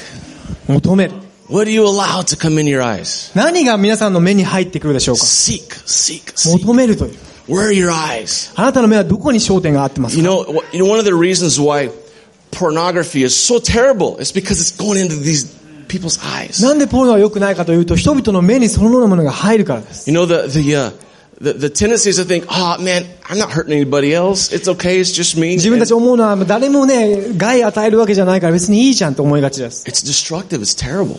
[0.67, 1.13] 求める。
[1.47, 3.31] What do you allow to come into your eyes?
[3.37, 6.59] 何が皆さんの目に入ってくるでしょうか Seek, seek, seek.
[6.59, 7.15] 求めるという。
[7.47, 8.51] Where are your eyes?
[8.55, 11.91] あなたの目はどこに焦点が合ってます You か know, wh- you know, one of the reasons why
[12.60, 15.46] pornography is so terrible is because it's going into these
[15.88, 16.62] people's eyes.
[16.62, 20.10] なんでポルノは良くないかというと、人々の目にそのようなものが入るからです。
[20.10, 20.92] You know, the, the, uh,
[21.40, 24.52] the, the tendency is to think, oh man, I'm not hurting anybody else.
[24.52, 25.00] It's okay.
[25.00, 25.54] It's just me.
[25.54, 29.88] 自分たち思うのは誰もね、害与えるわけじゃないから別にいいじゃんと思いがちです。
[29.88, 30.60] it's destructive.
[30.60, 31.18] It's terrible.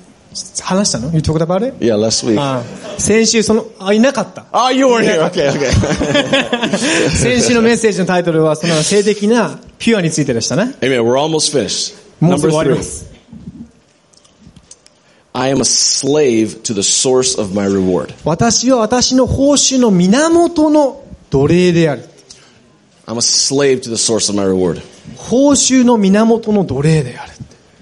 [0.61, 1.75] 話したの ?You talked about it?
[1.83, 2.39] yeah, last week.
[2.39, 2.63] ああ
[2.99, 4.45] 先週その、あ、いなかった。
[4.53, 5.23] Oh, you weren't here.
[5.29, 6.77] Okay, okay.
[7.09, 10.75] 先週のメッセージのタイトルは、その性的なピュアについてでしたね。
[10.81, 11.01] Amen.
[11.01, 11.95] We're almost finished.
[12.19, 13.11] もうすぐ終わりま.す。
[15.33, 18.13] I am a slave to the source of my reward.
[18.25, 22.03] 私は私の報酬の源の奴隷である。
[23.07, 24.81] I'm a slave to the source of my reward.
[25.17, 27.31] 報酬の源の奴隷である。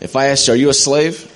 [0.02, 1.29] If I asked you, are you a slave?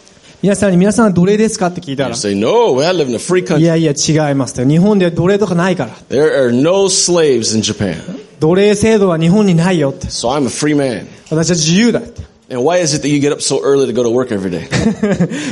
[0.43, 2.15] 皆さんに皆さんは奴隷ですかって聞いたら。
[2.17, 4.67] Say, いやいや違いますよ。
[4.67, 5.93] 日本では奴隷とかないから。
[6.09, 7.95] There are no、slaves in Japan.
[8.41, 10.07] 奴隷制度は日本にないよって。
[10.07, 10.45] So、I'm
[10.81, 12.32] a 私は自由だって。
[12.52, 14.66] And why is it that you get up so early to go to work every day?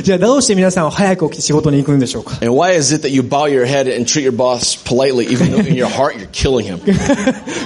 [0.01, 5.27] じゃあどうして皆さんは早く起きて仕事に行くんでしょうか And why is it that you bow your head and treat your boss politely
[5.27, 6.79] even though in your heart you're killing him?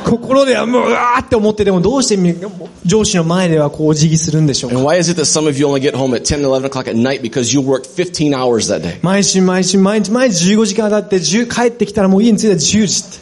[0.03, 2.35] 心ではもううわーって思っててもどうしてみ
[2.85, 6.89] 上司の前ではこうお辞儀するんでしょうか And why is it that some of you only get home at 10, 11 o'clock
[6.89, 8.99] at night because you worked 15 hours that day?
[9.01, 13.17] 毎週毎週毎日毎日15時間経って10帰ってきたらもう家に着いたら10時って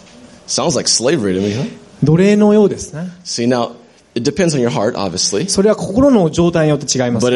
[0.47, 1.69] Sounds like slavery to me, huh?
[2.01, 3.73] 奴隷のようですね See, now,
[4.14, 5.48] It depends on your heart, obviously.
[5.48, 7.27] それは心の状態によって違います。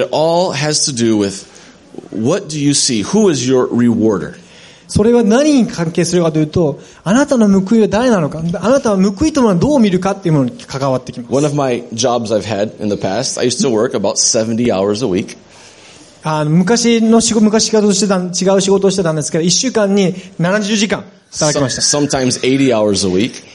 [4.89, 11.35] それは何に関係するかというと、あなたの報いは誰なのか、あなたは報いとものはどう見るかというものに関わってきます。
[11.35, 15.05] One of my jobs I've had in the past, I used to work about 70 hours
[15.05, 15.37] a week.
[16.23, 21.83] あの昔の仕事、昔仕事してた、違う仕事をしてたんですけど、1週間に70時間働きました。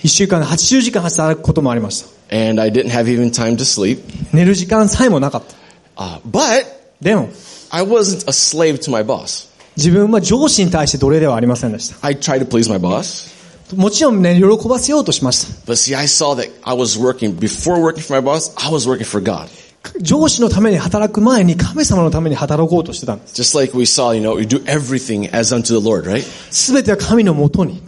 [0.03, 2.09] 1週間で80時間働くこともありました。
[2.32, 4.02] And I didn't have even time to sleep.
[4.32, 5.58] 寝る時間さえもなかった
[6.00, 6.64] Uh, but
[7.00, 7.28] でも
[7.70, 9.48] I wasn't a slave to my boss.
[9.76, 13.36] 自分は上司に対して奴隷ではありませんでした I tried to please my boss.
[13.76, 18.72] もちろんね喜ばせようとしました But see, I saw that I was working, before working for my boss, I
[18.72, 19.48] was working for God.
[20.00, 26.24] 上司のために働く前に神様のために働こうとしてたんです Just like we saw, you know, we do everything as unto the Lord, right?
[26.50, 27.82] 全ては神のもとに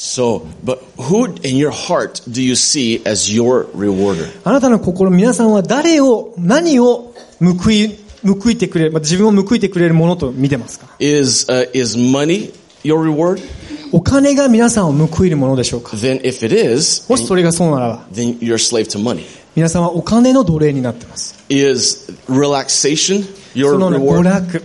[0.00, 4.30] So, but who in your heart do you see as your rewarder?
[4.44, 13.42] あなたの心皆さんは誰を何を報い報いてくれる、まあ自分を報いてくれるものと見てますか Is, uh, is money your reward?
[13.90, 19.24] お金が皆さんを報いるものでしょうか Then if it is, もしそれがそうならば then you're slave to money.
[19.56, 24.22] 皆さんはお金の奴隷になってます Is relaxation そ your のね娯 reward?
[24.22, 24.62] 楽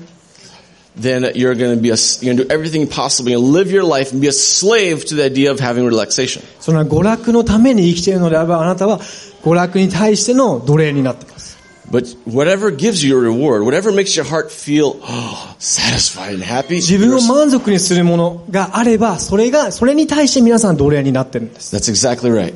[1.00, 3.30] Then you're going to be a, you're going to do everything possible.
[3.30, 5.86] You're going to live your life and be a slave to the idea of having
[5.86, 6.42] relaxation.
[6.60, 11.56] その娯楽のために生きているのであればあなたは娯楽に対しての奴隷になっています
[11.90, 16.76] But whatever gives you a reward, whatever makes your heart feel oh, satisfied and happy,
[16.76, 22.54] 自分 you're を a- 満足にするものがあればそれがそれに対して皆さん奴隷になってるんです that's exactly right.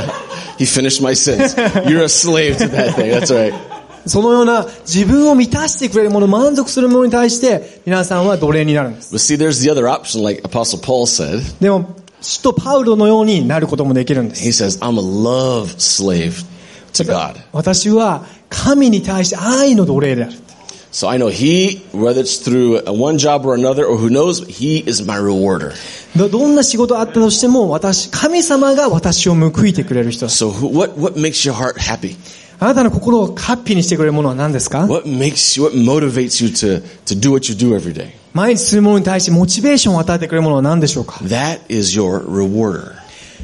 [0.57, 1.55] he finished my sentence.
[1.89, 3.11] You're a slave to that thing.
[3.11, 3.53] That's right.
[4.06, 11.40] そのような自分を満たしてくれるもの満足するものに対して皆さんは奴隷になるんです But see, there's the other option, like Apostle Paul said.
[11.60, 16.44] でも使徒パウロのようになることもできるんです He says, I'm a love slave
[16.92, 17.36] to God.
[17.52, 20.32] 私は神に対して愛の奴隷である
[20.92, 24.78] So I know he, whether it's through one job or another, or who knows, he
[24.88, 25.72] is my rewarder.
[26.16, 32.16] どどんな仕事あったとしても私神様が私を報いてくれる人 So what, what makes your heart happy?
[32.58, 38.12] あなたの心をハッピーにしてくれるものは何ですか What makes you, what motivates you to, to do what you do every day?
[38.32, 42.92] 毎日するものに対してモチベーションを与えてくれるものは何でしょうか That is your rewarder.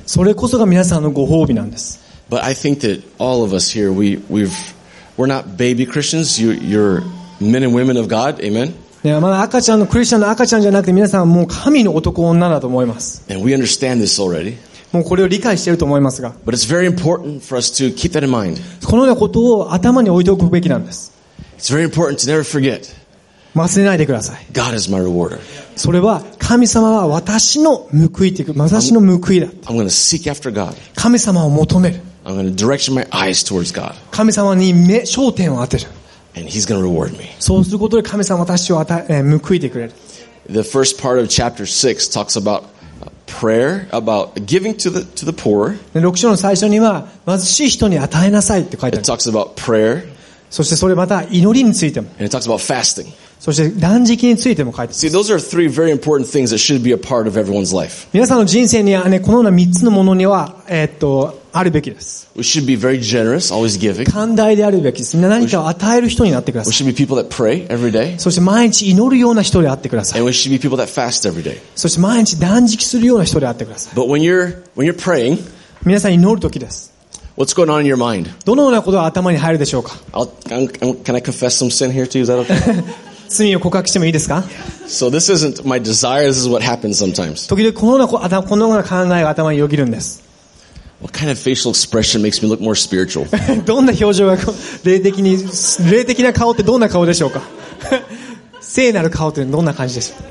[0.07, 4.53] それこそが皆さんのご褒美なんです But I think that all of us here, we, we've,
[5.16, 6.40] we're not baby Christians.
[6.40, 7.03] You, you're
[7.40, 8.40] men and women of God.
[8.40, 8.73] Amen.
[9.03, 14.57] ねまだ赤ちゃんのクリスチャンの赤ちゃんじゃなくて皆さんはもう神の男女だと思います And we understand this already.
[14.92, 18.61] もうこれを理解していると思いますが But it's very important for us to keep that in mind.
[18.87, 21.12] このようなことを頭に置いておくべきなんです
[21.59, 22.94] It's very important to never forget
[23.55, 25.38] 忘れないでください God is my rewarder.
[25.76, 30.74] それは神様は私の報いていく私の報いだ I'm to seek after God.
[30.94, 33.94] 神様を求める I'm going to direction my eyes towards God.
[34.11, 35.90] 神様に目焦点を当てる
[36.37, 37.31] And He's to reward me.
[37.40, 39.92] そうすることで神様は私を与え、えー報いてくれる
[40.48, 42.69] The first part of chapter 6 talks about uh,
[43.31, 45.77] prayer, about giving to the, to the poor.
[45.95, 50.09] で6章の最初には貧しい人に与えなさいって書いてあ It る talks about prayer.
[50.51, 53.12] そしてそれまた祈りについても、and it talks about fasting.
[53.38, 55.07] そして断食についても書いてます。
[55.07, 58.09] See, those are three very important things that should be a part of everyone's life.
[58.12, 62.31] 皆さんの人生にはね、このような三つのものには、えーっと、あるべきです。
[62.37, 64.11] We should be very generous, always giving.
[64.11, 65.17] 寛大であるべきです。
[65.17, 66.87] 何かを与える人になってくだ We さい。
[66.87, 68.19] should be people that pray every day.
[68.19, 70.21] そして毎日祈るような人であってください。
[70.21, 71.59] And we should be people that fast every day.
[71.75, 73.95] そして毎日断食するような人であってください。
[73.95, 75.39] But when you're, when you're praying,
[75.85, 76.93] 皆さん祈るときです。
[77.37, 78.31] what's going on in your mind?
[78.45, 80.69] どのようなことが頭に入るでしょうか I'll, I'm,
[81.03, 82.21] can I confess some sin here too?
[82.21, 82.85] Is that okay?
[83.29, 84.45] 罪を告白してもいいですか
[84.87, 86.27] so this isn't my desire.
[86.29, 87.49] This is what happens sometimes.
[87.49, 90.30] 時々このようなこ、頭このような考えが頭によぎるんです。
[91.01, 93.27] What kind of facial expression makes me look more spiritual?
[93.65, 94.37] どんな表情が
[94.85, 95.39] 霊的に、
[95.91, 97.43] 霊的な顔ってどんな顔でしょうか
[98.61, 100.31] 聖なる顔ってどんな感じでしょう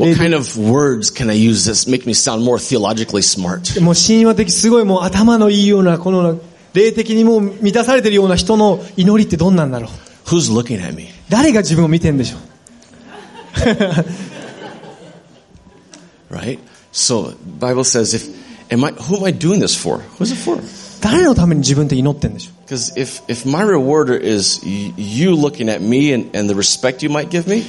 [0.00, 3.80] What kind of words can I use this make me sound more theologically smart?
[3.80, 6.40] もう神話的すごいもう頭のいいような、この
[6.74, 9.90] 霊的にもう満たされてるような人の祈りってどんなんだろう
[10.28, 11.08] Who's looking at me?
[11.28, 12.40] 誰が自分を見てんでしょう
[16.34, 16.58] Right?
[16.92, 18.39] So Bible says if
[18.71, 19.99] am I who am I doing this for?
[20.19, 20.59] Who's it for?
[21.01, 26.55] 誰のために自分って祈ってんでしょ Because if if my rewarder is y- you looking at me and, and the
[26.55, 27.63] respect you might give me,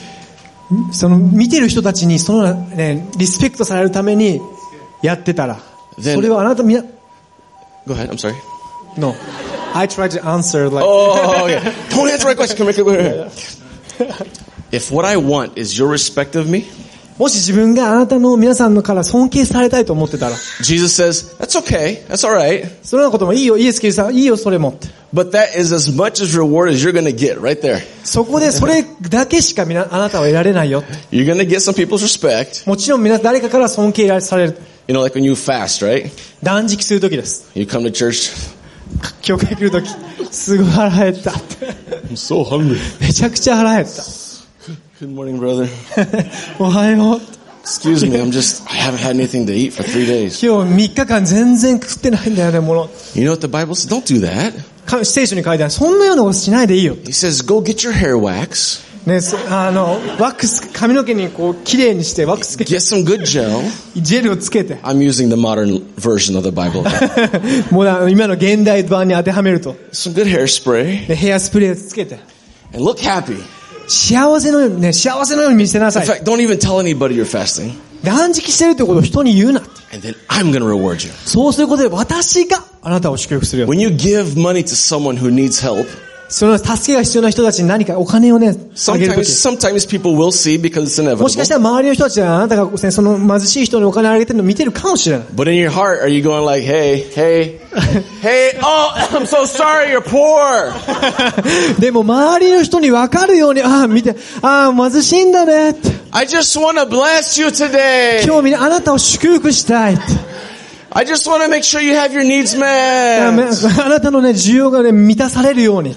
[0.90, 4.40] うその見てる人たちにそのね、リスペクトされるために
[5.02, 5.60] やってたら、
[5.98, 6.82] Then- それはあなたみな、
[7.86, 8.08] go ahead.
[8.10, 8.34] I'm sorry.
[8.96, 9.14] No.
[9.74, 11.60] I try to answer like, Oh, okay.
[11.90, 12.56] Don't answer my question.
[12.56, 13.30] Come here, come here.
[14.72, 16.64] If what I want is your respect of me,
[17.21, 22.03] もし自分があなたの皆さんのから尊敬されたいと思ってたら、Jesus says, that's okay.
[22.07, 22.67] That's all right.
[22.81, 24.79] そのようなこともいいよ、イエス・キリストさん、いいよ、それも。
[25.13, 27.77] But that is as much as reward as you're to get right there.
[28.03, 30.81] そこでそれだけしかみなあなたは得られないよ。
[31.11, 32.67] You're to get some people's respect.
[32.67, 34.57] もちろん皆誰かから尊敬される。
[34.87, 36.09] You know, like when you fast, right?
[36.41, 37.51] 断食するときです。
[37.53, 38.31] You come to church.
[39.21, 39.87] 教会来るとき、
[40.31, 41.29] すごい腹減った。
[41.29, 42.79] I'm so hungry.
[42.99, 43.85] めちゃくちゃ腹減っ
[45.00, 45.68] Good morning, brother.
[46.58, 46.64] た。
[46.64, 47.20] おはよう。
[47.62, 48.16] Excuse me.
[48.16, 50.40] I'm just, I haven't had anything to eat for three days.
[50.40, 52.90] 今日3日間全然食ってないんだよね、もの。
[53.14, 53.88] You know what the Bible says?
[53.88, 54.54] Don't do that.
[54.86, 55.72] か聖書に書いてある。
[55.72, 56.94] そんなようなことしないでいいよ。
[56.94, 58.86] He says, go get your hair wax.
[59.06, 63.62] ね、そあの、ワックス、髪の毛にこう、綺麗にして、ワックスつけて、 Get some good gel.
[63.96, 66.82] ジェルをつけて、 I'm using the modern version of the Bible.
[67.72, 71.06] もうあの今の現代版に当てはめると、 some good hairspray.
[71.06, 72.18] でヘアスプレーつけて、
[72.74, 73.40] And look happy.
[73.91, 76.09] 幸せのようにね、幸せのように見せなさ In い。
[76.09, 77.73] fact, don't even tell anybody you're fasting.
[78.03, 79.61] 断食してるってことを人に言うな。
[79.93, 81.11] And then I'm going to reward you.
[81.25, 83.67] そうすることで私があなたを祝福するよ。
[83.67, 85.85] When you give money to someone who needs help,
[86.31, 88.55] その助けが必要な人たちに何かお金をね、
[88.87, 89.25] あげるとき。
[89.25, 91.57] sometimes people will see because it's もしかし inevitable.
[91.57, 95.27] たら周りの人たちはあなたがねその貧しい人にお金をあげてるのを見てるかもしれない。
[95.35, 97.59] But in your heart, are you going like, hey, hey,
[98.21, 100.71] hey, oh, I'm so sorry, you're poor.
[101.81, 105.75] でも周りの人に分かるように、ああ、見て、ああ、貧しいんだね。
[106.11, 108.23] I just want to bless you today.
[108.23, 109.97] 今日みんなあなたを祝福したい。
[110.93, 113.85] I just want to make sure you have your needs あ met.
[113.85, 115.93] あなたのね、需要がね、満たされるように。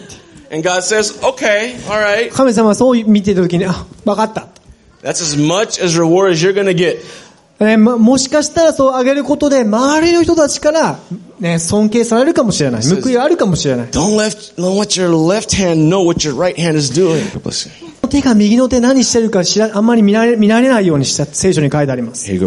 [2.31, 3.65] 神様はそう見ていたときに、
[4.05, 4.49] 分かった。
[7.77, 10.99] も,しかしたらそうあげることで周りの人たちから、
[11.59, 12.83] 尊敬されるかもしれない。
[12.83, 13.89] 報いあるかもしれない。
[18.11, 22.31] 手が右の手何してるかあんまり見られ,ないようにした聖書に書いてあります。
[22.31, 22.39] Hey、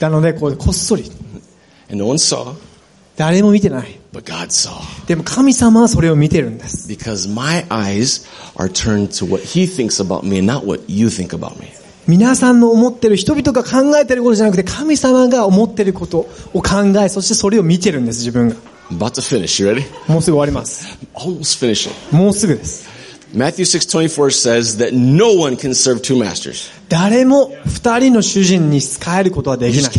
[0.00, 1.10] なので、こ,うこっそり。
[3.16, 4.00] 誰も見てない。
[5.06, 6.88] でも神様はそれを見てるんです。
[12.06, 18.56] 皆さんの思ってる人々が考えてることじゃなくて神様が思ってることを考え、そしてそれを見てるんです、自分が。
[20.06, 20.98] もうすぐ終わります。
[22.12, 22.86] もうすぐです。
[26.88, 29.92] 誰も二人の主人に仕えることはできない。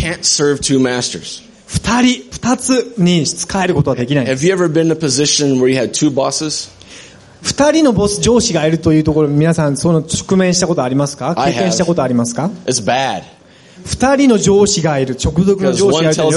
[1.67, 4.25] 二人、二つに使えることはできない。
[7.41, 11.35] 二人のボス、上司がいるというところ、皆さん、その直面したことありますか？
[11.35, 12.49] 経験したことありますか？
[13.85, 16.31] 二人の上司がいる、直属の上司がいるの。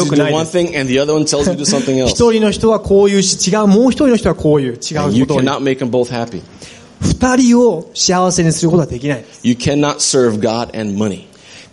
[2.08, 5.40] 一人の人はこういうし、違う、もう一人の人はこういう、違うことを。
[7.00, 9.24] 二人を幸せにすることはできない。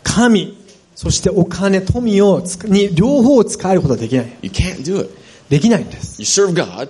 [0.04, 0.56] 神、
[0.96, 4.34] そしてお金、富をに、両方を使えることはできない。
[4.42, 5.10] You can't do it.
[5.50, 6.22] できないんです。
[6.22, 6.90] You serve God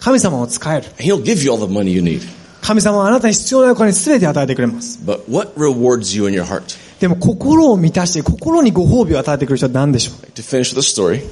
[0.00, 0.88] 神様を使える。
[0.98, 2.20] He'll give you all the money you need.
[2.60, 4.98] 神様はあなたに必要なお金すべて与えてくれます。
[5.04, 6.76] But what rewards you in your heart?
[7.00, 11.22] でも心を満たして、心にご褒美を与えてくる人は何でしょう To finish a story,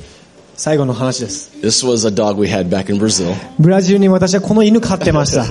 [0.56, 1.52] 最後の話です。
[1.62, 3.36] This was a dog we had back in Brazil.
[3.60, 5.46] ブラジルに私はこの犬飼ってました。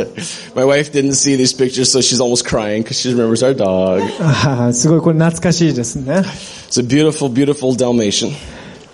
[0.57, 4.03] My wife didn't see these pictures, so she's almost crying because she remembers our dog.
[4.21, 6.25] あ ーすごいこれ懐かしいですね。
[6.69, 8.33] It's a beautiful, beautiful Dalmatian.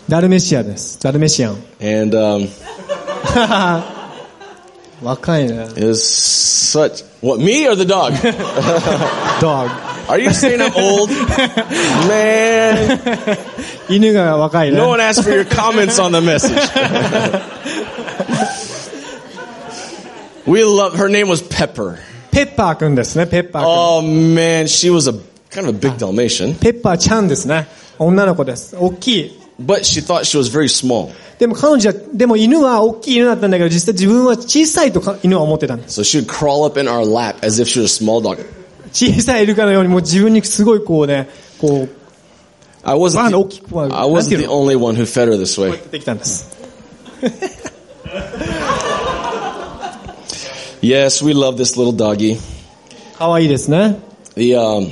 [0.06, 1.00] ダルメシアです。
[1.00, 1.56] ダルメシアン。
[1.80, 2.48] And um,
[5.02, 5.66] 若いね。
[5.76, 8.12] is such what me or the dog?
[9.40, 11.10] ドッ Are you saying I'm old?
[12.08, 12.98] Man,
[13.88, 13.94] グ。
[13.94, 14.76] 犬が若いね。
[14.76, 16.56] no one asked for your comments on the message.
[20.46, 21.98] we love her name was Pepper.
[22.30, 23.68] ペッパーくんですね、ペッパーくん。
[23.68, 25.12] Oh man, she was a
[25.50, 27.66] kind of a big Dalmatian, ペッパーちゃんですね。
[27.98, 28.76] 女の子です。
[28.76, 29.42] 大きい。
[29.60, 31.12] but she thought she was very small.
[31.38, 36.00] でも彼女は、でも犬は大きい犬だったんだけど、実際自分は小さいとか犬は思ってたんです。
[36.00, 38.44] So she would crawl up in our lap as if she was a small dog.
[38.97, 41.29] 小さいイルカのようにもう自分にすごいこうね、
[41.61, 41.89] こう、
[42.83, 45.71] I wasn't the, 大きくこう、I wasn't the の only one who fed her this way.
[45.71, 46.57] 出てきたんです。
[50.81, 52.39] Yes, we love this little doggy.
[53.19, 53.99] 可愛いですね。
[54.35, 54.89] The um,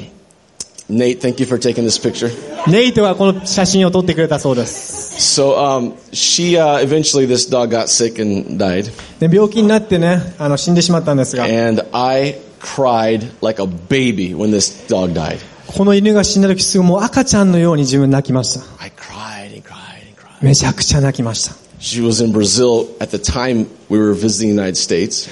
[0.88, 2.30] Nate, thank you for taking this picture.
[2.70, 5.41] ネイトがこの写真を撮ってくれたそうです。
[5.41, 13.66] So um, she uh, eventually this dog got sick and died, で病気になってね、あの死んでしまったんですが、and I cried like a
[13.66, 15.39] baby when this dog died.
[15.68, 18.66] この犬が死んだ時すぐもう赤ちゃんのように自分泣きました。
[18.82, 20.45] I cried and cried and cried.
[20.45, 21.56] めちゃくちゃ泣きました。
[21.80, 25.30] She was in Brazil at the time we were visiting the United States.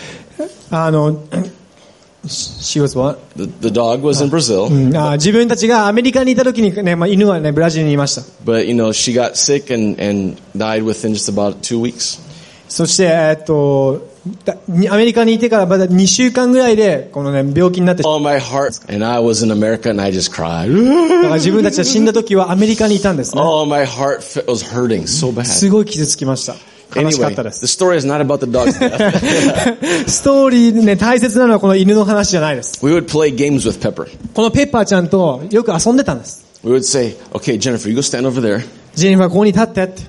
[0.69, 1.23] あの、
[2.25, 3.19] she was what?
[3.35, 8.21] The, the dog was in Brazil, うんあ自分たちがアメリカにいた時にね、まあ、犬はね、ブラジルにいました。
[8.43, 12.19] but you know she got sick and, and died within just about two weeks.
[12.69, 14.12] そして、えっと、
[14.89, 18.23] アメリカにいてからまだ2週間ぐらいでこの、ね、病気になってしまった。
[21.09, 23.41] だから自分たちが死んだ時はアメリカにいたんですね。
[25.45, 26.55] すごい傷つきました。
[26.95, 27.65] 悲しかったです。
[30.07, 32.79] ストーリー、ね、大切なのはこの犬の話じゃないです。
[34.33, 36.45] このペッパーちゃんとよく遊んでたんです。
[38.95, 40.01] ジェニファー、ここに立って,って。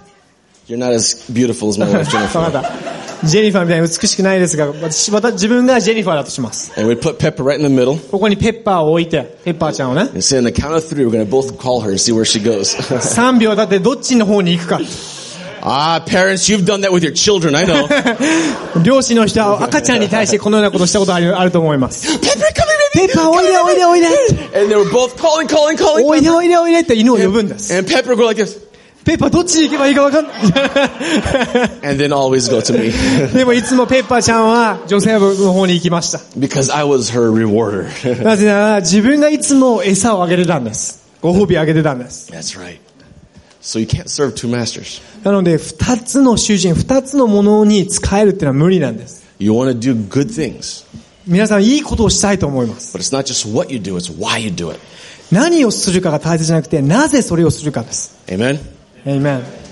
[3.26, 6.72] ジェニファーみたいに美しくないですが、私また自分がジェニファーだとします。
[8.10, 10.08] ここにペッパーを置いて、ペッパーちゃんをね。
[13.00, 14.80] 三3秒だってどっちの方に行くか。
[15.66, 16.02] Ah,
[18.82, 22.18] 両親 の人は赤ちゃんに対してこのようなことしたことある,あると思います。
[22.92, 24.08] ペッパー、おいでおいでおいで。
[26.04, 27.72] おいでおいでおいでって犬を呼ぶんです。
[29.04, 30.34] ペッパーどっちに行けばいいかわかんない。
[31.84, 32.92] And then always go to me.
[33.36, 36.18] でもいつもペッパーちゃんは女性部の方に行きました。
[36.38, 37.84] because I was her rewarder.
[38.24, 41.02] なぜなら自分がいつも餌をあげてたんです。
[41.20, 42.30] ご褒美あげてたんです。
[42.32, 42.78] That's right.
[43.60, 45.02] So you can't serve two masters.
[45.22, 49.24] なので二つの主人、二つのものに使えるっていうのは無理なんです。
[49.38, 50.84] You want to do good things,
[51.26, 52.96] 皆さんいいことをしたいと思います。
[52.96, 54.80] but it's not just what you do, it's why you do it.
[55.32, 58.14] 何をするかが大切じゃなくて、なぜそれをするかです。
[58.26, 58.73] Amen?
[59.06, 59.63] Amen.